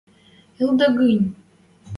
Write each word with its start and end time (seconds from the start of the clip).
–Ылыда 0.61 0.87
гӹнь! 0.97 1.25